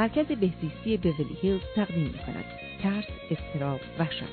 مرکز 0.00 0.26
بهزیستی 0.26 0.96
بیولی 0.96 1.36
هیلز 1.40 1.60
تقدیم 1.76 2.02
می 2.04 2.18
کند. 2.26 2.44
ترس، 2.82 3.04
استراب، 3.30 3.80
وحشت. 3.98 4.24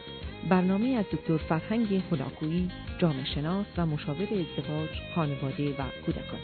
برنامه 0.50 0.88
از 0.88 1.06
دکتر 1.12 1.38
فرهنگ 1.38 2.04
هلاکویی، 2.12 2.72
جامعه 2.98 3.26
شناس 3.26 3.66
و 3.78 3.86
مشاور 3.86 4.24
ازدواج، 4.24 4.90
خانواده 5.16 5.70
و 5.70 5.84
کودکان. 6.06 6.40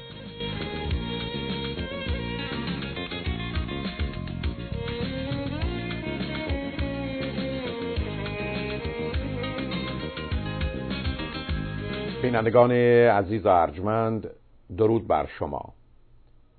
بینندگان 12.22 12.72
عزیز 12.72 13.46
و 13.46 13.50
ارجمند 13.50 14.30
درود 14.78 15.08
بر 15.08 15.28
شما 15.40 15.74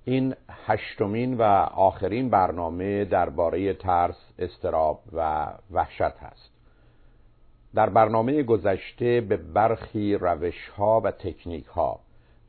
این 0.05 0.35
هشتمین 0.67 1.35
و 1.35 1.43
آخرین 1.75 2.31
برنامه 2.31 3.05
درباره 3.05 3.75
ترس، 3.75 4.17
استراب 4.39 5.01
و 5.13 5.47
وحشت 5.71 6.01
هست. 6.01 6.51
در 7.75 7.91
برنامه 7.91 8.43
گذشته 8.43 9.21
به 9.21 9.37
برخی 9.37 10.15
روش 10.15 10.69
ها 10.69 11.01
و 11.01 11.11
تکنیک 11.11 11.67
ها 11.67 12.01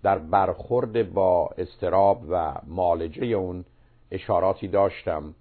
در 0.03 0.17
برخورد 0.17 1.13
با 1.13 1.49
استراب 1.57 2.21
و 2.29 2.53
معالجه 2.67 3.25
اون 3.25 3.65
اشاراتی 4.11 4.67
داشتم 4.67 5.35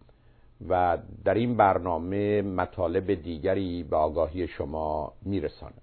و 0.69 0.99
در 1.25 1.35
این 1.35 1.57
برنامه 1.57 2.43
مطالب 2.43 3.15
دیگری 3.15 3.83
به 3.83 3.97
آگاهی 3.97 4.47
شما 4.47 5.13
میرسانم. 5.23 5.83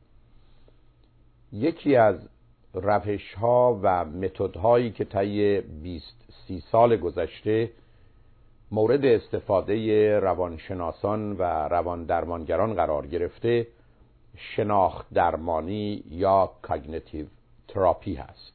یکی 1.53 1.95
از 1.95 2.29
روش 2.73 3.33
ها 3.33 3.79
و 3.83 4.05
متد 4.05 4.57
هایی 4.57 4.91
که 4.91 5.05
طی 5.05 5.61
20 5.61 6.05
سی 6.47 6.63
سال 6.71 6.95
گذشته 6.95 7.71
مورد 8.71 9.05
استفاده 9.05 10.19
روانشناسان 10.19 11.31
و 11.31 11.43
روان 11.67 12.05
درمانگران 12.05 12.73
قرار 12.73 13.07
گرفته 13.07 13.67
شناخت 14.37 15.13
درمانی 15.13 16.03
یا 16.09 16.51
cognitive 16.61 17.25
therapy 17.67 18.13
هست. 18.15 18.53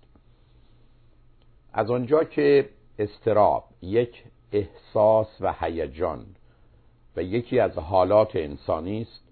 از 1.73 1.91
آنجا 1.91 2.25
که 2.25 2.69
اضطراب 2.99 3.65
یک 3.83 4.25
احساس 4.53 5.29
و 5.41 5.55
هیجان 5.61 6.27
و 7.17 7.23
یکی 7.23 7.61
از 7.61 7.79
حالات 7.79 8.37
انسانی 8.37 9.03
است 9.03 9.26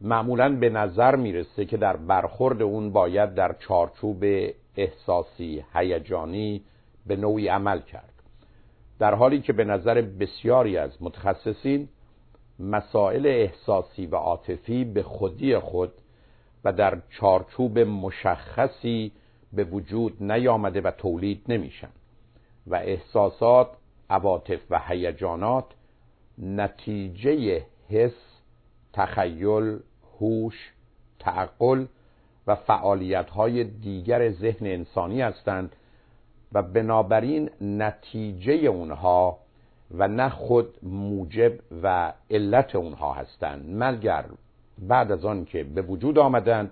معمولا 0.00 0.56
به 0.56 0.70
نظر 0.70 1.16
می‌رسه 1.16 1.64
که 1.64 1.76
در 1.76 1.96
برخورد 1.96 2.62
اون 2.62 2.92
باید 2.92 3.34
در 3.34 3.56
چارچوب 3.58 4.24
احساسی 4.76 5.64
هیجانی 5.74 6.62
به 7.06 7.16
نوعی 7.16 7.48
عمل 7.48 7.80
کرد. 7.80 8.12
در 8.98 9.14
حالی 9.14 9.40
که 9.40 9.52
به 9.52 9.64
نظر 9.64 10.00
بسیاری 10.00 10.76
از 10.76 10.90
متخصصین 11.00 11.88
مسائل 12.58 13.26
احساسی 13.26 14.06
و 14.06 14.16
عاطفی 14.16 14.84
به 14.84 15.02
خودی 15.02 15.58
خود 15.58 15.92
و 16.64 16.72
در 16.72 16.98
چارچوب 17.20 17.78
مشخصی 17.78 19.12
به 19.52 19.64
وجود 19.64 20.22
نیامده 20.22 20.80
و 20.80 20.90
تولید 20.90 21.42
نمیشن 21.48 21.88
و 22.66 22.74
احساسات 22.74 23.68
عواطف 24.10 24.60
و 24.70 24.80
هیجانات 24.88 25.64
نتیجه 26.38 27.62
حس 27.88 28.40
تخیل 28.92 29.78
هوش 30.20 30.72
تعقل 31.18 31.86
و 32.46 32.54
فعالیت 32.54 33.30
های 33.30 33.64
دیگر 33.64 34.30
ذهن 34.30 34.66
انسانی 34.66 35.22
هستند 35.22 35.76
و 36.52 36.62
بنابراین 36.62 37.50
نتیجه 37.60 38.52
اونها 38.52 39.38
و 39.90 40.08
نه 40.08 40.28
خود 40.28 40.74
موجب 40.82 41.52
و 41.82 42.12
علت 42.30 42.76
اونها 42.76 43.12
هستند. 43.12 43.82
مگر 43.82 44.24
بعد 44.78 45.12
از 45.12 45.24
آن 45.24 45.44
که 45.44 45.64
به 45.64 45.82
وجود 45.82 46.18
آمدند 46.18 46.70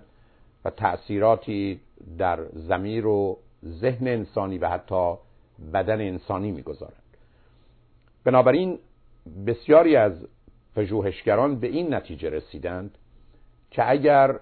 و 0.65 0.69
تأثیراتی 0.69 1.79
در 2.17 2.39
زمیر 2.53 3.05
و 3.05 3.37
ذهن 3.65 4.07
انسانی 4.07 4.57
و 4.57 4.69
حتی 4.69 5.13
بدن 5.73 6.01
انسانی 6.01 6.51
می‌گذارند. 6.51 7.03
بنابراین 8.23 8.79
بسیاری 9.47 9.95
از 9.95 10.27
پژوهشگران 10.75 11.59
به 11.59 11.67
این 11.67 11.93
نتیجه 11.93 12.29
رسیدند 12.29 12.97
که 13.71 13.91
اگر 13.91 14.39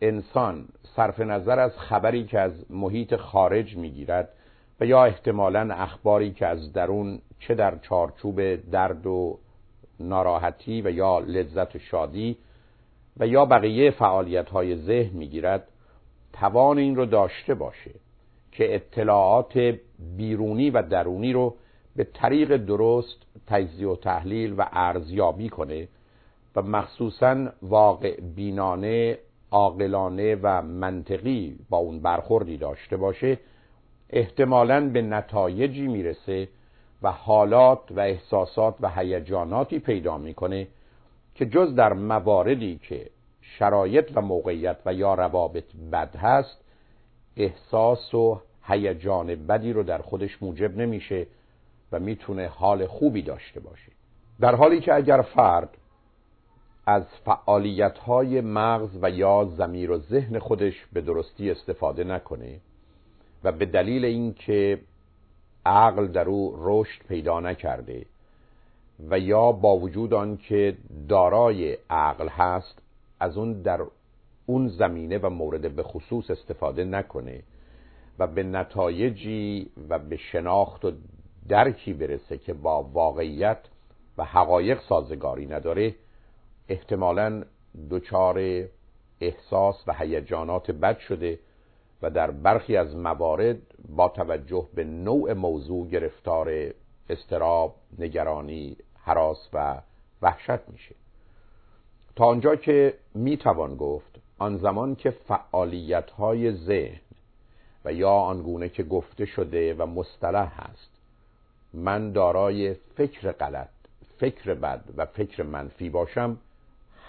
انسان 0.00 0.68
صرف 0.96 1.20
نظر 1.20 1.58
از 1.58 1.78
خبری 1.78 2.24
که 2.24 2.40
از 2.40 2.52
محیط 2.70 3.16
خارج 3.16 3.76
می‌گیرد 3.76 4.28
و 4.80 4.86
یا 4.86 5.04
احتمالا 5.04 5.74
اخباری 5.74 6.32
که 6.32 6.46
از 6.46 6.72
درون 6.72 7.18
چه 7.38 7.54
در 7.54 7.78
چارچوب 7.78 8.70
درد 8.70 9.06
و 9.06 9.38
ناراحتی 10.00 10.82
و 10.82 10.90
یا 10.90 11.18
لذت 11.18 11.76
و 11.76 11.78
شادی 11.78 12.36
و 13.16 13.26
یا 13.26 13.44
بقیه 13.44 13.90
فعالیت 13.90 14.50
های 14.50 14.76
ذهن 14.76 15.16
می‌گیرد 15.16 15.68
توان 16.32 16.78
این 16.78 16.96
رو 16.96 17.06
داشته 17.06 17.54
باشه 17.54 17.90
که 18.52 18.74
اطلاعات 18.74 19.74
بیرونی 20.16 20.70
و 20.70 20.82
درونی 20.82 21.32
رو 21.32 21.54
به 21.96 22.04
طریق 22.04 22.56
درست 22.56 23.16
تجزیه 23.46 23.88
و 23.88 23.96
تحلیل 23.96 24.54
و 24.58 24.64
ارزیابی 24.72 25.48
کنه 25.48 25.88
و 26.56 26.62
مخصوصا 26.62 27.48
واقع 27.62 28.20
بینانه 28.20 29.18
عاقلانه 29.50 30.34
و 30.42 30.62
منطقی 30.62 31.58
با 31.70 31.78
اون 31.78 32.00
برخوردی 32.00 32.56
داشته 32.56 32.96
باشه 32.96 33.38
احتمالا 34.10 34.88
به 34.88 35.02
نتایجی 35.02 35.86
می‌رسه 35.86 36.48
و 37.02 37.12
حالات 37.12 37.80
و 37.90 38.00
احساسات 38.00 38.74
و 38.80 38.90
هیجاناتی 38.90 39.78
پیدا 39.78 40.18
می‌کنه 40.18 40.66
که 41.34 41.46
جز 41.46 41.74
در 41.74 41.92
مواردی 41.92 42.80
که 42.88 43.10
شرایط 43.40 44.10
و 44.14 44.20
موقعیت 44.20 44.76
و 44.86 44.94
یا 44.94 45.14
روابط 45.14 45.64
بد 45.92 46.16
هست 46.16 46.64
احساس 47.36 48.14
و 48.14 48.40
هیجان 48.62 49.46
بدی 49.46 49.72
رو 49.72 49.82
در 49.82 49.98
خودش 49.98 50.42
موجب 50.42 50.76
نمیشه 50.76 51.26
و 51.92 51.98
می‌تونه 51.98 52.46
حال 52.46 52.86
خوبی 52.86 53.22
داشته 53.22 53.60
باشه. 53.60 53.92
در 54.40 54.54
حالی 54.54 54.80
که 54.80 54.94
اگر 54.94 55.22
فرد 55.22 55.76
از 56.86 57.04
فعالیت 57.24 57.98
های 57.98 58.40
مغز 58.40 58.98
و 59.02 59.10
یا 59.10 59.44
زمیر 59.56 59.90
و 59.90 59.98
ذهن 59.98 60.38
خودش 60.38 60.86
به 60.92 61.00
درستی 61.00 61.50
استفاده 61.50 62.04
نکنه 62.04 62.60
و 63.44 63.52
به 63.52 63.66
دلیل 63.66 64.04
اینکه 64.04 64.80
عقل 65.66 66.06
در 66.06 66.28
او 66.28 66.54
رشد 66.58 67.02
پیدا 67.08 67.40
نکرده 67.40 68.06
و 69.10 69.18
یا 69.18 69.52
با 69.52 69.76
وجود 69.76 70.14
آنکه 70.14 70.76
دارای 71.08 71.78
عقل 71.90 72.28
هست 72.28 72.78
از 73.20 73.38
اون 73.38 73.62
در 73.62 73.80
اون 74.46 74.68
زمینه 74.68 75.18
و 75.18 75.30
مورد 75.30 75.76
به 75.76 75.82
خصوص 75.82 76.30
استفاده 76.30 76.84
نکنه 76.84 77.42
و 78.18 78.26
به 78.26 78.42
نتایجی 78.42 79.70
و 79.88 79.98
به 79.98 80.16
شناخت 80.16 80.84
و 80.84 80.92
درکی 81.48 81.92
برسه 81.92 82.38
که 82.38 82.54
با 82.54 82.82
واقعیت 82.82 83.58
و 84.18 84.24
حقایق 84.24 84.80
سازگاری 84.88 85.46
نداره. 85.46 85.94
احتمالا 86.70 87.44
دچار 87.90 88.64
احساس 89.20 89.84
و 89.86 89.92
هیجانات 89.94 90.70
بد 90.70 90.98
شده 90.98 91.38
و 92.02 92.10
در 92.10 92.30
برخی 92.30 92.76
از 92.76 92.96
موارد 92.96 93.56
با 93.88 94.08
توجه 94.08 94.66
به 94.74 94.84
نوع 94.84 95.32
موضوع 95.32 95.88
گرفتار 95.88 96.70
استراب، 97.10 97.74
نگرانی، 97.98 98.76
حراس 99.02 99.48
و 99.52 99.76
وحشت 100.22 100.68
میشه. 100.68 100.94
تا 102.16 102.24
آنجا 102.24 102.56
که 102.56 102.94
می‌توان 103.14 103.76
گفت 103.76 104.20
آن 104.38 104.58
زمان 104.58 104.94
که 104.94 105.10
فعالیت 105.10 106.10
های 106.10 106.52
ذهن 106.52 107.00
و 107.84 107.92
یا 107.92 108.10
آنگونه 108.10 108.68
که 108.68 108.82
گفته 108.82 109.24
شده 109.24 109.74
و 109.74 109.86
مصطلح 109.86 110.60
هست 110.60 110.90
من 111.74 112.12
دارای 112.12 112.74
فکر 112.74 113.32
غلط 113.32 113.68
فکر 114.18 114.54
بد 114.54 114.84
و 114.96 115.06
فکر 115.06 115.42
منفی 115.42 115.90
باشم 115.90 116.38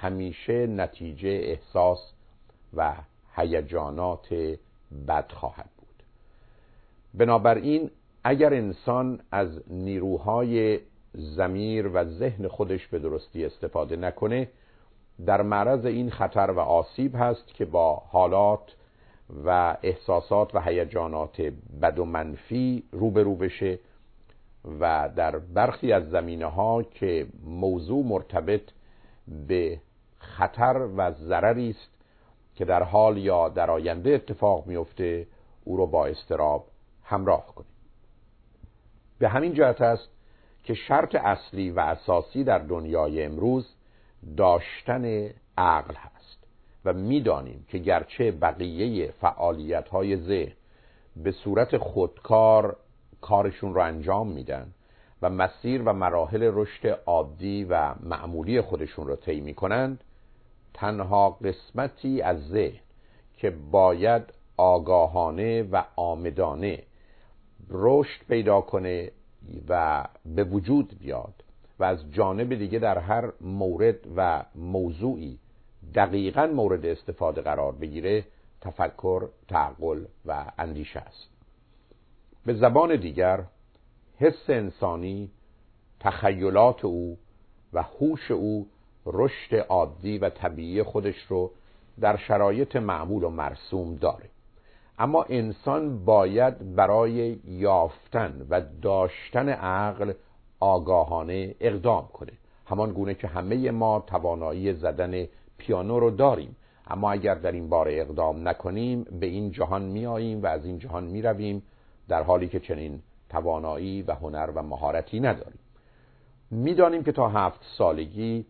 همیشه 0.01 0.67
نتیجه 0.67 1.29
احساس 1.29 1.99
و 2.73 2.93
هیجانات 3.35 4.33
بد 5.07 5.31
خواهد 5.31 5.69
بود. 5.77 6.03
بنابراین 7.13 7.91
اگر 8.23 8.53
انسان 8.53 9.19
از 9.31 9.61
نیروهای 9.67 10.79
زمیر 11.13 11.87
و 11.87 12.03
ذهن 12.05 12.47
خودش 12.47 12.87
به 12.87 12.99
درستی 12.99 13.45
استفاده 13.45 13.95
نکنه 13.95 14.47
در 15.25 15.41
معرض 15.41 15.85
این 15.85 16.09
خطر 16.09 16.51
و 16.51 16.59
آسیب 16.59 17.15
هست 17.15 17.47
که 17.47 17.65
با 17.65 17.95
حالات 17.95 18.75
و 19.45 19.77
احساسات 19.83 20.55
و 20.55 20.61
هیجانات 20.61 21.41
بد 21.81 21.99
و 21.99 22.05
منفی 22.05 22.83
روبرو 22.91 23.35
بشه 23.35 23.79
و 24.79 25.09
در 25.15 25.39
برخی 25.39 25.93
از 25.93 26.09
زمینه 26.09 26.45
ها 26.45 26.83
که 26.83 27.27
موضوع 27.43 28.05
مرتبط 28.05 28.61
به 29.47 29.79
خطر 30.21 30.87
و 30.97 31.11
ضرری 31.11 31.69
است 31.69 31.89
که 32.55 32.65
در 32.65 32.83
حال 32.83 33.17
یا 33.17 33.49
در 33.49 33.71
آینده 33.71 34.09
اتفاق 34.09 34.67
میفته 34.67 35.27
او 35.63 35.77
رو 35.77 35.87
با 35.87 36.05
استراب 36.05 36.67
همراه 37.03 37.45
کنیم. 37.45 37.71
به 39.19 39.29
همین 39.29 39.53
جهت 39.53 39.81
است 39.81 40.09
که 40.63 40.73
شرط 40.73 41.15
اصلی 41.15 41.71
و 41.71 41.79
اساسی 41.79 42.43
در 42.43 42.59
دنیای 42.59 43.23
امروز 43.23 43.75
داشتن 44.37 45.29
عقل 45.57 45.95
هست 45.95 46.47
و 46.85 46.93
می‌دانیم 46.93 47.65
که 47.69 47.77
گرچه 47.77 48.31
بقیه 48.31 49.11
فعالیت 49.11 49.87
های 49.87 50.17
ذهن 50.17 50.53
به 51.15 51.31
صورت 51.31 51.77
خودکار 51.77 52.77
کارشون 53.21 53.73
رو 53.73 53.81
انجام 53.81 54.31
میدن 54.31 54.73
و 55.21 55.29
مسیر 55.29 55.81
و 55.81 55.93
مراحل 55.93 56.51
رشد 56.53 56.87
عادی 56.87 57.63
و 57.69 57.95
معمولی 58.03 58.61
خودشون 58.61 59.07
رو 59.07 59.15
طی 59.15 59.39
می‌کنند 59.39 60.03
تنها 60.73 61.29
قسمتی 61.29 62.21
از 62.21 62.47
ذهن 62.47 62.79
که 63.37 63.49
باید 63.49 64.23
آگاهانه 64.57 65.63
و 65.63 65.83
آمدانه 65.95 66.83
رشد 67.69 68.25
پیدا 68.27 68.61
کنه 68.61 69.11
و 69.69 70.05
به 70.25 70.43
وجود 70.43 70.99
بیاد 70.99 71.43
و 71.79 71.83
از 71.83 72.11
جانب 72.11 72.55
دیگه 72.55 72.79
در 72.79 72.97
هر 72.97 73.31
مورد 73.41 73.99
و 74.15 74.43
موضوعی 74.55 75.39
دقیقا 75.95 76.47
مورد 76.47 76.85
استفاده 76.85 77.41
قرار 77.41 77.71
بگیره 77.71 78.25
تفکر، 78.61 79.27
تعقل 79.47 80.05
و 80.25 80.45
اندیشه 80.57 80.99
است. 80.99 81.29
به 82.45 82.53
زبان 82.53 82.95
دیگر 82.95 83.43
حس 84.17 84.49
انسانی 84.49 85.31
تخیلات 85.99 86.85
او 86.85 87.17
و 87.73 87.83
هوش 87.83 88.31
او 88.31 88.67
رشد 89.05 89.55
عادی 89.55 90.17
و 90.17 90.29
طبیعی 90.29 90.83
خودش 90.83 91.25
رو 91.29 91.51
در 91.99 92.17
شرایط 92.17 92.75
معمول 92.75 93.23
و 93.23 93.29
مرسوم 93.29 93.95
داره. 93.95 94.29
اما 94.99 95.23
انسان 95.23 96.05
باید 96.05 96.75
برای 96.75 97.39
یافتن 97.45 98.47
و 98.49 98.61
داشتن 98.81 99.49
عقل 99.49 100.13
آگاهانه 100.59 101.55
اقدام 101.59 102.07
کنه. 102.13 102.31
همان 102.65 102.91
گونه 102.91 103.13
که 103.13 103.27
همه 103.27 103.71
ما 103.71 104.03
توانایی 104.07 104.73
زدن 104.73 105.27
پیانو 105.57 105.99
رو 105.99 106.11
داریم. 106.11 106.55
اما 106.87 107.11
اگر 107.11 107.35
در 107.35 107.51
این 107.51 107.69
باره 107.69 108.01
اقدام 108.01 108.47
نکنیم 108.47 109.03
به 109.03 109.25
این 109.25 109.51
جهان 109.51 109.81
میاییم 109.81 110.43
و 110.43 110.45
از 110.45 110.65
این 110.65 110.79
جهان 110.79 111.03
می‌رویم 111.03 111.63
در 112.07 112.23
حالی 112.23 112.47
که 112.47 112.59
چنین 112.59 113.01
توانایی 113.29 114.01
و 114.01 114.11
هنر 114.13 114.49
و 114.55 114.63
مهارتی 114.63 115.19
نداریم. 115.19 115.59
می‌دانیم 116.51 117.03
که 117.03 117.11
تا 117.11 117.29
هفت 117.29 117.59
سالگی 117.77 118.45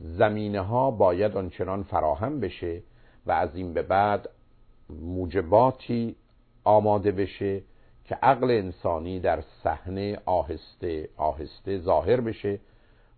زمینه 0.00 0.60
ها 0.60 0.90
باید 0.90 1.36
آنچنان 1.36 1.82
فراهم 1.82 2.40
بشه 2.40 2.82
و 3.26 3.32
از 3.32 3.56
این 3.56 3.72
به 3.72 3.82
بعد 3.82 4.28
موجباتی 4.90 6.16
آماده 6.64 7.12
بشه 7.12 7.62
که 8.04 8.14
عقل 8.14 8.50
انسانی 8.50 9.20
در 9.20 9.42
صحنه 9.62 10.18
آهسته 10.24 11.08
آهسته 11.16 11.78
ظاهر 11.78 12.20
بشه 12.20 12.58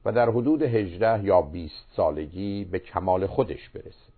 و 0.04 0.12
در 0.12 0.30
حدود 0.30 0.62
18 0.62 1.24
یا 1.24 1.42
20 1.42 1.74
سالگی 1.96 2.64
به 2.64 2.78
کمال 2.78 3.26
خودش 3.26 3.68
برسه. 3.68 4.12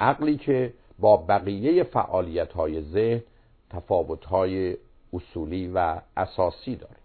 عقلی 0.00 0.36
که 0.36 0.74
با 0.98 1.16
بقیه 1.16 1.82
فعالیت 1.84 2.52
های 2.52 2.82
ذهن 2.82 3.22
تفاوت 3.70 4.24
های 4.24 4.76
اصولی 5.12 5.70
و 5.74 6.00
اساسی 6.16 6.76
داره 6.76 6.99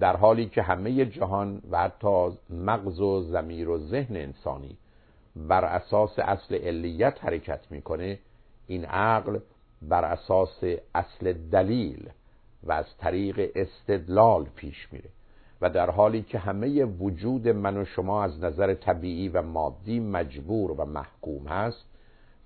در 0.00 0.16
حالی 0.16 0.46
که 0.46 0.62
همه 0.62 1.04
جهان 1.04 1.62
و 1.70 1.78
حتی 1.78 2.30
مغز 2.50 3.00
و 3.00 3.22
زمیر 3.22 3.68
و 3.68 3.78
ذهن 3.78 4.16
انسانی 4.16 4.76
بر 5.36 5.64
اساس 5.64 6.18
اصل 6.18 6.54
علیت 6.54 7.24
حرکت 7.24 7.60
می‌کنه 7.70 8.18
این 8.66 8.84
عقل 8.84 9.38
بر 9.82 10.04
اساس 10.04 10.64
اصل 10.94 11.32
دلیل 11.32 12.10
و 12.62 12.72
از 12.72 12.86
طریق 12.98 13.50
استدلال 13.54 14.44
پیش 14.44 14.88
میره 14.92 15.10
و 15.60 15.70
در 15.70 15.90
حالی 15.90 16.22
که 16.22 16.38
همه 16.38 16.84
وجود 16.84 17.48
من 17.48 17.76
و 17.76 17.84
شما 17.84 18.24
از 18.24 18.44
نظر 18.44 18.74
طبیعی 18.74 19.28
و 19.28 19.42
مادی 19.42 20.00
مجبور 20.00 20.70
و 20.70 20.84
محکوم 20.84 21.46
هست 21.46 21.84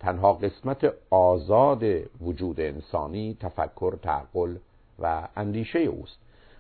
تنها 0.01 0.33
قسمت 0.33 0.95
آزاد 1.11 1.83
وجود 2.21 2.61
انسانی 2.61 3.37
تفکر 3.41 3.97
تعقل 4.03 4.57
و 4.99 5.29
اندیشه 5.37 5.79
اوست. 5.79 6.19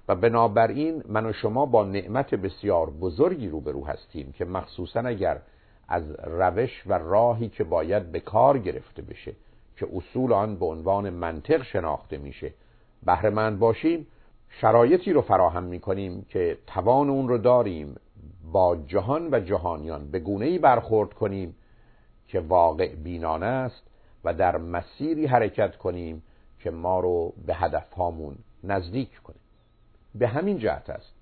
و 0.08 0.14
بنابراین 0.14 1.02
من 1.08 1.26
و 1.26 1.32
شما 1.32 1.66
با 1.66 1.84
نعمت 1.84 2.34
بسیار 2.34 2.90
بزرگی 2.90 3.48
روبرو 3.48 3.86
هستیم 3.86 4.32
که 4.32 4.44
مخصوصا 4.44 5.00
اگر 5.00 5.40
از 5.88 6.02
روش 6.24 6.82
و 6.86 6.92
راهی 6.92 7.48
که 7.48 7.64
باید 7.64 8.12
به 8.12 8.20
کار 8.20 8.58
گرفته 8.58 9.02
بشه 9.02 9.32
که 9.76 9.88
اصول 9.96 10.32
آن 10.32 10.56
به 10.56 10.66
عنوان 10.66 11.10
منطق 11.10 11.62
شناخته 11.62 12.18
میشه 12.18 12.52
بهرهمند 13.02 13.58
باشیم 13.58 14.06
شرایطی 14.48 15.12
رو 15.12 15.20
فراهم 15.22 15.64
می‌کنیم 15.64 16.26
که 16.28 16.58
توان 16.66 17.10
اون 17.10 17.28
رو 17.28 17.38
داریم 17.38 17.94
با 18.52 18.76
جهان 18.76 19.28
و 19.34 19.40
جهانیان 19.40 20.10
به 20.10 20.18
گونه 20.18 20.46
ای 20.46 20.58
برخورد 20.58 21.14
کنیم 21.14 21.54
که 22.28 22.40
واقع 22.40 22.94
بینانه 22.94 23.46
است 23.46 23.82
و 24.24 24.34
در 24.34 24.56
مسیری 24.56 25.26
حرکت 25.26 25.76
کنیم 25.76 26.22
که 26.58 26.70
ما 26.70 27.00
رو 27.00 27.32
به 27.46 27.54
هدفهامون 27.54 28.36
نزدیک 28.64 29.22
کنه. 29.22 29.41
به 30.14 30.28
همین 30.28 30.58
جهت 30.58 30.90
است 30.90 31.14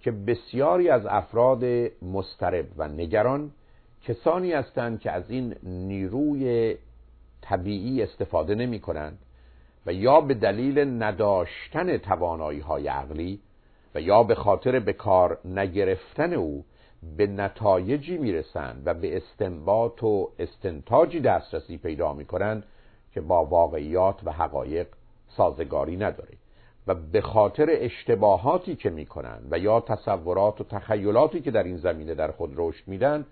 که 0.00 0.10
بسیاری 0.10 0.88
از 0.88 1.06
افراد 1.06 1.64
مسترب 2.02 2.66
و 2.76 2.88
نگران 2.88 3.50
کسانی 4.02 4.52
هستند 4.52 5.00
که 5.00 5.10
از 5.10 5.30
این 5.30 5.56
نیروی 5.62 6.76
طبیعی 7.42 8.02
استفاده 8.02 8.54
نمی 8.54 8.80
کنند 8.80 9.18
و 9.86 9.92
یا 9.92 10.20
به 10.20 10.34
دلیل 10.34 11.02
نداشتن 11.02 11.96
توانایی 11.98 12.60
های 12.60 12.88
عقلی 12.88 13.40
و 13.94 14.00
یا 14.00 14.22
به 14.22 14.34
خاطر 14.34 14.80
به 14.80 14.92
کار 14.92 15.38
نگرفتن 15.44 16.32
او 16.32 16.64
به 17.16 17.26
نتایجی 17.26 18.18
می‌رسند 18.18 18.82
و 18.86 18.94
به 18.94 19.16
استنباط 19.16 20.02
و 20.02 20.30
استنتاجی 20.38 21.20
دسترسی 21.20 21.78
پیدا 21.78 22.12
می‌کنند 22.12 22.64
که 23.12 23.20
با 23.20 23.44
واقعیات 23.44 24.20
و 24.24 24.32
حقایق 24.32 24.86
سازگاری 25.28 25.96
نداره. 25.96 26.34
و 26.86 26.94
به 26.94 27.20
خاطر 27.20 27.66
اشتباهاتی 27.70 28.76
که 28.76 28.90
می‌کنن 28.90 29.38
و 29.50 29.58
یا 29.58 29.80
تصورات 29.80 30.60
و 30.60 30.64
تخیلاتی 30.64 31.40
که 31.40 31.50
در 31.50 31.62
این 31.62 31.76
زمینه 31.76 32.14
در 32.14 32.30
خود 32.30 32.52
رشد 32.56 32.88
میدن 32.88 33.26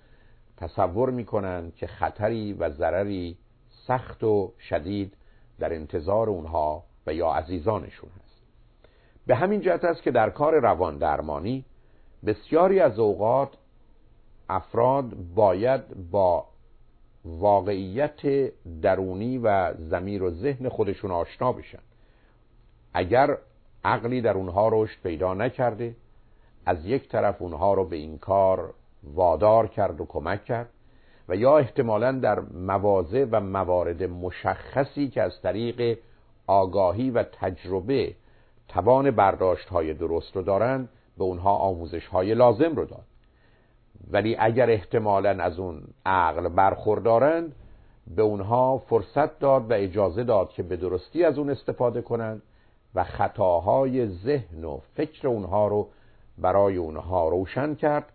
تصور 0.57 1.11
می‌کنن 1.11 1.73
که 1.77 1.87
خطری 1.87 2.53
و 2.53 2.71
ضرری 2.71 3.39
سخت 3.87 4.25
و 4.25 4.53
شدید 4.59 5.15
در 5.59 5.75
انتظار 5.75 6.29
اونها 6.29 6.85
و 7.07 7.15
یا 7.15 7.31
عزیزانشون 7.31 8.11
هست. 8.11 8.43
به 9.27 9.35
همین 9.35 9.61
جهت 9.61 9.85
است 9.85 10.03
که 10.03 10.11
در 10.11 10.31
کار 10.31 10.61
روان 10.61 10.99
درمانی 10.99 11.65
بسیاری 12.27 12.81
از 12.81 12.99
اوقات 12.99 13.49
افراد 14.49 15.15
باید 15.35 16.11
با 16.11 16.47
واقعیت 17.25 18.51
درونی 18.83 19.39
و 19.39 19.75
زمیر 19.75 20.23
و 20.23 20.31
ذهن 20.31 20.69
خودشون 20.69 21.11
آشنا 21.11 21.53
بشن. 21.53 21.79
اگر 22.95 23.37
عقلی 23.85 24.21
در 24.21 24.37
اونها 24.37 24.69
رشد 24.73 25.03
پیدا 25.03 25.35
نکرده 25.35 25.97
از 26.67 26.87
یک 26.87 27.09
طرف 27.09 27.43
اونها 27.43 27.75
رو 27.75 27.85
به 27.85 27.97
این 27.97 28.19
کار 28.19 28.75
وادار 29.05 29.67
کرد 29.67 30.01
و 30.01 30.07
کمک 30.07 30.45
کرد 30.45 30.69
و 31.29 31.37
یا 31.37 31.59
احتمالا 31.59 32.13
در 32.13 32.41
مواضع 32.41 33.27
و 33.31 33.41
موارد 33.41 34.03
مشخصی 34.03 35.09
که 35.09 35.23
از 35.23 35.41
طریق 35.43 35.99
آگاهی 36.47 37.11
و 37.11 37.23
تجربه 37.23 38.15
توان 38.69 39.11
برداشت 39.11 39.69
های 39.69 39.95
درست 39.95 40.37
رو 40.37 40.43
دارن 40.43 40.89
به 41.19 41.25
اونها 41.25 41.57
آموزش 41.57 42.07
های 42.07 42.35
لازم 42.35 42.75
رو 42.75 42.85
داد. 42.85 43.05
ولی 44.11 44.37
اگر 44.39 44.71
احتمالا 44.71 45.31
از 45.45 45.59
اون 45.59 45.83
عقل 46.07 46.49
برخوردارند 46.49 47.55
به 48.17 48.23
اونها 48.23 48.79
فرصت 48.79 49.39
داد 49.39 49.71
و 49.71 49.75
اجازه 49.75 50.25
داد 50.25 50.51
که 50.51 50.63
به 50.63 50.77
درستی 50.77 51.25
از 51.25 51.39
اون 51.39 51.51
استفاده 51.51 52.03
کنند 52.03 52.43
و 52.95 53.05
خطاهای 53.05 54.07
ذهن 54.07 54.65
و 54.65 54.79
فکر 54.95 55.29
اونها 55.29 55.69
رو 55.69 55.89
برای 56.39 56.77
اونها 56.77 57.29
روشن 57.29 57.75
کرد 57.75 58.13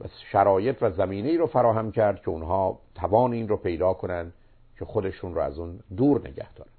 و 0.00 0.04
شرایط 0.32 0.76
و 0.80 0.90
زمینه 0.90 1.28
ای 1.28 1.36
رو 1.36 1.46
فراهم 1.46 1.92
کرد 1.92 2.22
که 2.22 2.28
اونها 2.28 2.78
توان 2.94 3.32
این 3.32 3.48
رو 3.48 3.56
پیدا 3.56 3.92
کنند 3.92 4.32
که 4.78 4.84
خودشون 4.84 5.34
رو 5.34 5.40
از 5.40 5.58
اون 5.58 5.80
دور 5.96 6.20
نگه 6.28 6.52
دارن. 6.52 6.70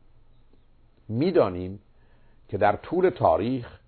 می‌دانیم 1.09 1.79
که 2.50 2.57
در 2.57 2.75
طول 2.75 3.09
تاریخ 3.09 3.79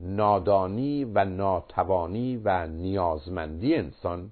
نادانی 0.00 1.04
و 1.04 1.24
ناتوانی 1.24 2.40
و 2.44 2.66
نیازمندی 2.66 3.74
انسان 3.74 4.30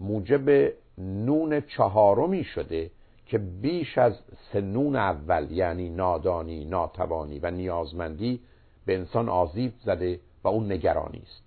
موجب 0.00 0.72
نون 0.98 1.60
چهارمی 1.60 2.44
شده 2.44 2.90
که 3.26 3.38
بیش 3.38 3.98
از 3.98 4.12
سنون 4.52 4.96
اول 4.96 5.50
یعنی 5.50 5.88
نادانی، 5.88 6.64
ناتوانی 6.64 7.38
و 7.38 7.50
نیازمندی 7.50 8.40
به 8.86 8.94
انسان 8.94 9.28
آزیب 9.28 9.72
زده 9.84 10.20
و 10.44 10.48
اون 10.48 10.72
نگرانی 10.72 11.22
است. 11.22 11.42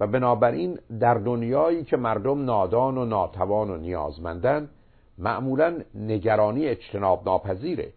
و 0.00 0.06
بنابراین 0.06 0.78
در 1.00 1.14
دنیایی 1.14 1.84
که 1.84 1.96
مردم 1.96 2.44
نادان 2.44 2.98
و 2.98 3.04
ناتوان 3.04 3.70
و 3.70 3.76
نیازمندن 3.76 4.68
معمولا 5.18 5.78
نگرانی 5.94 6.66
اجتناب 6.66 7.22
ناپذیره 7.26 7.92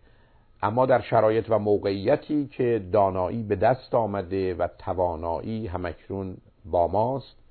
اما 0.61 0.85
در 0.85 1.01
شرایط 1.01 1.45
و 1.49 1.59
موقعیتی 1.59 2.47
که 2.47 2.85
دانایی 2.91 3.43
به 3.43 3.55
دست 3.55 3.95
آمده 3.95 4.53
و 4.53 4.67
توانایی 4.77 5.67
همکنون 5.67 6.37
با 6.65 6.87
ماست 6.87 7.42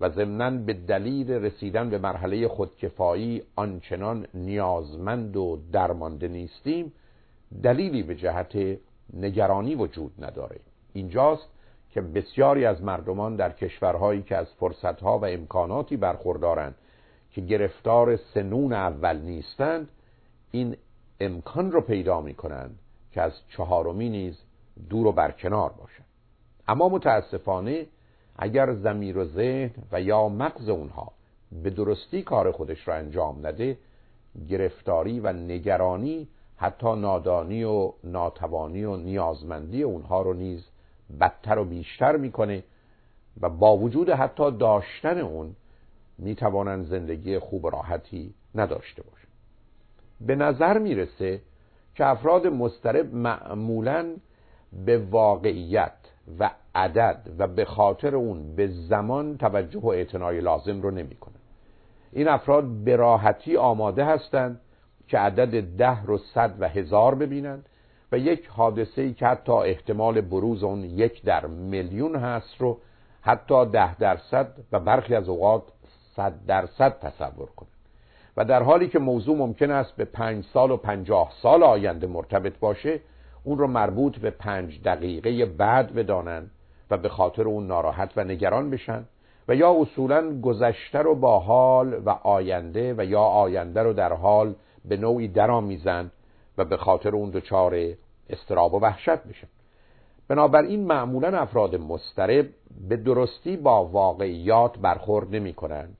و 0.00 0.10
ضمنا 0.10 0.50
به 0.50 0.72
دلیل 0.72 1.30
رسیدن 1.30 1.90
به 1.90 1.98
مرحله 1.98 2.48
خودکفایی 2.48 3.42
آنچنان 3.56 4.26
نیازمند 4.34 5.36
و 5.36 5.58
درمانده 5.72 6.28
نیستیم 6.28 6.92
دلیلی 7.62 8.02
به 8.02 8.14
جهت 8.14 8.78
نگرانی 9.12 9.74
وجود 9.74 10.24
نداره. 10.24 10.60
اینجاست 10.92 11.48
که 11.90 12.00
بسیاری 12.00 12.64
از 12.64 12.82
مردمان 12.82 13.36
در 13.36 13.50
کشورهایی 13.50 14.22
که 14.22 14.36
از 14.36 14.46
فرصتها 14.60 15.18
و 15.18 15.24
امکاناتی 15.26 15.96
برخوردارند 15.96 16.74
که 17.30 17.40
گرفتار 17.40 18.16
سنون 18.16 18.72
اول 18.72 19.16
نیستند 19.16 19.88
این 20.50 20.76
امکان 21.20 21.72
رو 21.72 21.80
پیدا 21.80 22.20
می 22.20 22.34
کنند 22.34 22.78
که 23.12 23.22
از 23.22 23.32
چهارمی 23.48 24.08
نیز 24.08 24.38
دور 24.88 25.06
و 25.06 25.12
برکنار 25.12 25.70
باشند. 25.70 26.06
اما 26.68 26.88
متاسفانه 26.88 27.86
اگر 28.42 28.74
زمیر 28.74 29.18
و 29.18 29.24
ذهن 29.24 29.70
و 29.92 30.00
یا 30.00 30.28
مغز 30.28 30.68
اونها 30.68 31.12
به 31.62 31.70
درستی 31.70 32.22
کار 32.22 32.52
خودش 32.52 32.88
را 32.88 32.94
انجام 32.94 33.46
نده 33.46 33.78
گرفتاری 34.48 35.20
و 35.20 35.32
نگرانی 35.32 36.28
حتی 36.56 36.96
نادانی 36.96 37.64
و 37.64 37.92
ناتوانی 38.04 38.84
و 38.84 38.96
نیازمندی 38.96 39.82
اونها 39.82 40.22
رو 40.22 40.34
نیز 40.34 40.66
بدتر 41.20 41.58
و 41.58 41.64
بیشتر 41.64 42.16
می‌کنه 42.16 42.64
و 43.40 43.48
با 43.48 43.76
وجود 43.76 44.10
حتی 44.10 44.50
داشتن 44.50 45.18
اون 45.18 45.56
می‌توانند 46.18 46.86
زندگی 46.86 47.38
خوب 47.38 47.66
راحتی 47.66 48.34
نداشته 48.54 49.02
باشند. 49.02 49.30
به 50.20 50.34
نظر 50.34 50.78
می‌رسه 50.78 51.40
که 51.94 52.06
افراد 52.06 52.46
مسترب 52.46 53.14
معمولا 53.14 54.16
به 54.72 54.98
واقعیت 54.98 55.99
و 56.38 56.50
عدد 56.74 57.20
و 57.38 57.46
به 57.46 57.64
خاطر 57.64 58.16
اون 58.16 58.56
به 58.56 58.66
زمان 58.66 59.38
توجه 59.38 59.80
و 59.80 59.88
اعتنای 59.88 60.40
لازم 60.40 60.82
رو 60.82 60.90
نمی‌کنن 60.90 61.34
این 62.12 62.28
افراد 62.28 62.64
به 62.64 62.96
راحتی 62.96 63.56
آماده 63.56 64.04
هستند 64.04 64.60
که 65.08 65.18
عدد 65.18 65.76
ده 65.76 66.02
رو 66.02 66.18
صد 66.18 66.54
و 66.60 66.68
هزار 66.68 67.14
ببینند 67.14 67.66
و 68.12 68.18
یک 68.18 68.46
حادثه 68.46 69.02
ای 69.02 69.12
که 69.12 69.26
حتی 69.26 69.52
احتمال 69.52 70.20
بروز 70.20 70.62
اون 70.62 70.84
یک 70.84 71.24
در 71.24 71.46
میلیون 71.46 72.16
هست 72.16 72.56
رو 72.58 72.78
حتی 73.22 73.66
ده 73.66 73.96
درصد 73.98 74.52
و 74.72 74.80
برخی 74.80 75.14
از 75.14 75.28
اوقات 75.28 75.62
صد 76.16 76.32
درصد 76.46 76.98
تصور 76.98 77.46
کنند 77.56 77.70
و 78.36 78.44
در 78.44 78.62
حالی 78.62 78.88
که 78.88 78.98
موضوع 78.98 79.36
ممکن 79.36 79.70
است 79.70 79.96
به 79.96 80.04
پنج 80.04 80.44
سال 80.44 80.70
و 80.70 80.76
پنجاه 80.76 81.32
سال 81.42 81.62
آینده 81.62 82.06
مرتبط 82.06 82.58
باشه 82.58 83.00
اون 83.44 83.58
رو 83.58 83.66
مربوط 83.66 84.18
به 84.18 84.30
پنج 84.30 84.82
دقیقه 84.82 85.46
بعد 85.46 85.94
بدانند 85.94 86.50
و 86.90 86.96
به 86.96 87.08
خاطر 87.08 87.42
اون 87.42 87.66
ناراحت 87.66 88.12
و 88.16 88.24
نگران 88.24 88.70
بشن 88.70 89.04
و 89.48 89.54
یا 89.54 89.80
اصولا 89.80 90.40
گذشته 90.40 90.98
رو 90.98 91.14
با 91.14 91.38
حال 91.38 92.02
و 92.04 92.10
آینده 92.10 92.94
و 92.98 93.04
یا 93.04 93.22
آینده 93.22 93.82
رو 93.82 93.92
در 93.92 94.12
حال 94.12 94.54
به 94.84 94.96
نوعی 94.96 95.28
درآمیزند 95.28 96.10
و 96.58 96.64
به 96.64 96.76
خاطر 96.76 97.16
اون 97.16 97.30
دچار 97.30 97.74
استراب 98.30 98.74
و 98.74 98.80
وحشت 98.80 99.24
بشن. 99.24 99.48
بنابراین 100.28 100.86
معمولا 100.86 101.40
افراد 101.40 101.76
مسترب 101.76 102.46
به 102.88 102.96
درستی 102.96 103.56
با 103.56 103.84
واقعیات 103.84 104.78
برخورد 104.78 105.34
نمی 105.34 105.54
کنند 105.54 105.96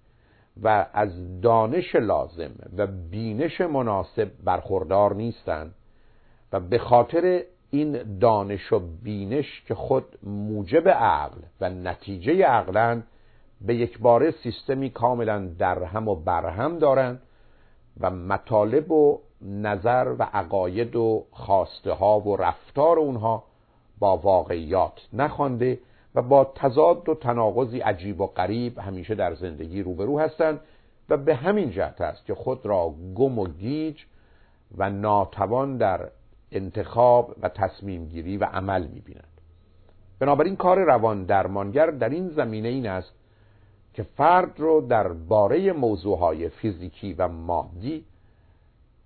و 0.63 0.87
از 0.93 1.41
دانش 1.41 1.95
لازم 1.95 2.51
و 2.77 2.87
بینش 2.87 3.61
مناسب 3.61 4.31
برخوردار 4.45 5.15
نیستند 5.15 5.75
و 6.53 6.61
به 6.61 6.79
خاطر 6.79 7.43
این 7.71 8.19
دانش 8.19 8.73
و 8.73 8.79
بینش 9.03 9.63
که 9.67 9.75
خود 9.75 10.05
موجب 10.23 10.89
عقل 10.89 11.39
و 11.61 11.71
نتیجه 11.71 12.45
عقلن 12.45 13.03
به 13.61 13.75
یک 13.75 13.99
باره 13.99 14.31
سیستمی 14.31 14.91
کاملا 14.91 15.47
درهم 15.59 16.09
و 16.09 16.15
برهم 16.15 16.79
دارند 16.79 17.23
و 18.01 18.11
مطالب 18.11 18.93
و 18.93 19.21
نظر 19.43 20.15
و 20.19 20.23
عقاید 20.23 20.97
و 20.97 21.25
خواسته 21.31 21.93
ها 21.93 22.21
و 22.21 22.37
رفتار 22.37 22.99
اونها 22.99 23.45
با 23.99 24.17
واقعیات 24.17 25.09
نخوانده 25.13 25.79
و 26.15 26.23
با 26.23 26.53
تضاد 26.55 27.09
و 27.09 27.15
تناقضی 27.15 27.81
عجیب 27.81 28.21
و 28.21 28.27
غریب 28.27 28.79
همیشه 28.79 29.15
در 29.15 29.35
زندگی 29.35 29.83
روبرو 29.83 30.21
هستند 30.21 30.61
و 31.09 31.17
به 31.17 31.35
همین 31.35 31.71
جهت 31.71 32.01
است 32.01 32.27
که 32.27 32.35
خود 32.35 32.67
را 32.67 32.95
گم 33.15 33.39
و 33.39 33.47
گیج 33.47 34.05
و 34.77 34.91
ناتوان 34.91 35.77
در 35.77 36.09
انتخاب 36.53 37.35
و 37.43 37.49
تصمیم 37.49 38.07
گیری 38.07 38.37
و 38.37 38.45
عمل 38.45 38.87
می‌بینند. 38.87 39.41
بنابراین 40.19 40.57
کار 40.57 40.79
روان 40.79 41.25
درمانگر 41.25 41.87
در 41.87 42.09
این 42.09 42.29
زمینه 42.29 42.69
این 42.69 42.87
است 42.87 43.13
که 43.95 44.03
فرد 44.03 44.61
رو 44.61 44.81
در 44.81 45.09
باره 45.09 45.73
موضوعهای 45.73 46.49
فیزیکی 46.49 47.13
و 47.13 47.29
مادی 47.29 48.05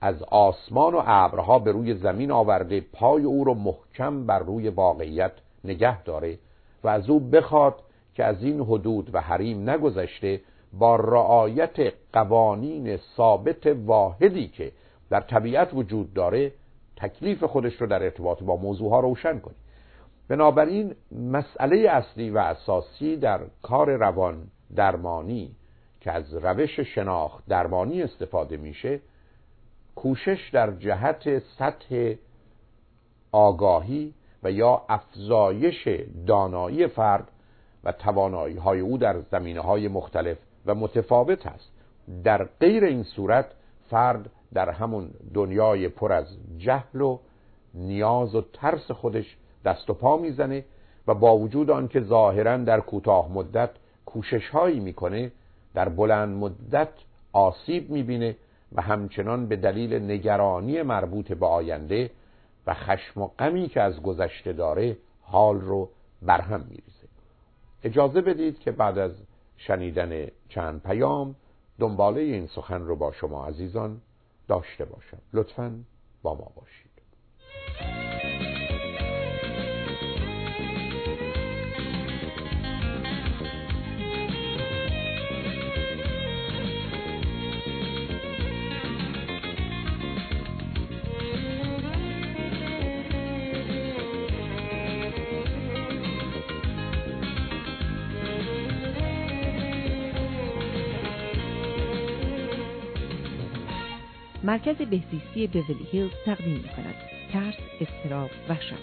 از 0.01 0.23
آسمان 0.23 0.95
و 0.95 1.03
ابرها 1.07 1.59
به 1.59 1.73
روی 1.73 1.95
زمین 1.95 2.31
آورده 2.31 2.81
پای 2.81 3.23
او 3.23 3.45
رو 3.45 3.55
محکم 3.55 4.27
بر 4.27 4.39
روی 4.39 4.69
واقعیت 4.69 5.33
نگه 5.65 6.03
داره 6.03 6.39
و 6.85 6.89
از 6.89 7.11
او 7.11 7.21
بخواد 7.21 7.75
که 8.15 8.25
از 8.25 8.43
این 8.43 8.61
حدود 8.61 9.15
و 9.15 9.21
حریم 9.21 9.71
نگذشته 9.71 10.41
با 10.73 10.97
رعایت 10.97 11.93
قوانین 12.13 12.97
ثابت 13.17 13.67
واحدی 13.67 14.49
که 14.49 14.73
در 15.11 15.21
طبیعت 15.21 15.75
وجود 15.75 16.15
داره 16.15 16.53
تکلیف 16.97 17.45
خودش 17.45 17.81
رو 17.81 17.87
در 17.87 18.03
ارتباط 18.03 18.43
با 18.43 18.57
موضوعها 18.57 19.01
روشن 19.01 19.39
کنی. 19.39 19.55
بنابراین 20.29 20.95
مسئله 21.13 21.91
اصلی 21.91 22.31
و 22.31 22.39
اساسی 22.39 23.17
در 23.17 23.41
کار 23.63 23.91
روان 23.91 24.47
درمانی 24.77 25.57
که 26.01 26.13
از 26.13 26.35
روش 26.35 26.81
شناخت 26.81 27.45
درمانی 27.49 28.03
استفاده 28.03 28.57
میشه 28.57 29.01
کوشش 29.95 30.51
در 30.53 30.71
جهت 30.71 31.39
سطح 31.39 32.15
آگاهی 33.33 34.15
و 34.43 34.51
یا 34.51 34.83
افزایش 34.89 35.89
دانایی 36.27 36.87
فرد 36.87 37.31
و 37.85 37.93
توانایی 37.93 38.57
های 38.57 38.81
او 38.81 38.99
در 38.99 39.21
زمینه 39.21 39.61
های 39.61 39.89
مختلف 39.89 40.39
و 40.67 40.75
متفاوت 40.75 41.47
است. 41.47 41.73
در 42.25 42.45
غیر 42.45 42.85
این 42.85 43.03
صورت 43.03 43.47
فرد 43.91 44.31
در 44.55 44.71
همون 44.71 45.11
دنیای 45.35 45.89
پر 45.89 46.13
از 46.13 46.27
جهل 46.59 47.01
و 47.01 47.19
نیاز 47.75 48.35
و 48.35 48.45
ترس 48.53 48.91
خودش 48.91 49.37
دست 49.65 49.91
و 49.91 49.95
پا 49.95 50.17
می‌زنه 50.17 50.65
و 51.07 51.15
با 51.15 51.37
وجود 51.39 51.71
آنکه 51.71 52.01
ظاهرا 52.01 52.57
در 52.57 52.81
کوتاه 52.81 53.33
مدت 53.33 53.71
کوشش 54.07 54.49
هایی 54.49 54.81
می‌کنه 54.81 55.33
در 55.75 55.89
بلند 55.89 56.37
مدت 56.37 56.93
آسیب 57.33 57.91
می‌بینه 57.91 58.37
و 58.73 58.83
همچنان 58.83 59.47
به 59.47 59.57
دلیل 59.57 59.95
نگرانی 59.95 60.83
مربوط 60.83 61.33
به 61.33 61.47
آینده 61.47 62.11
و 62.67 62.75
خشم 62.75 63.23
و 63.23 63.27
غمی 63.39 63.69
که 63.69 63.81
از 63.81 64.03
گذشته 64.03 64.53
داره 64.53 64.97
حال 65.23 65.61
رو 65.61 65.89
برهم 66.23 66.61
میریزه. 66.61 67.09
اجازه 67.85 68.21
بدید 68.21 68.59
که 68.59 68.73
بعد 68.73 68.99
از 68.99 69.13
شنیدن 69.57 70.27
چند 70.49 70.83
پیام 70.83 71.35
دنباله 71.79 72.21
این 72.21 72.47
سخن 72.47 72.83
رو 72.83 72.97
با 72.97 73.13
شما 73.13 73.47
عزیزان 73.47 74.01
داشته 74.49 74.85
باشم. 74.85 75.19
لطفا 75.33 75.85
با 76.23 76.35
ما 76.35 76.53
باشید. 76.57 76.94
مرکز 104.45 104.77
بهزیستی 104.77 105.47
بیولی 105.47 105.87
هیلز 105.93 106.11
تقدیم 106.27 106.57
می 106.57 106.69
کند 106.69 106.95
ترس 107.33 107.55
استراب 107.81 108.31
وحشت 108.49 108.75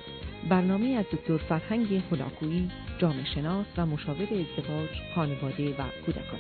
برنامه 0.49 0.87
از 0.87 1.05
دکتر 1.13 1.37
فرهنگ 1.37 2.03
هلاکویی 2.11 2.71
جامعه 2.97 3.25
شناس 3.35 3.65
و 3.77 3.85
مشاور 3.85 4.21
ازدواج 4.21 4.89
خانواده 5.15 5.69
و 5.69 5.83
کودکان. 6.05 6.39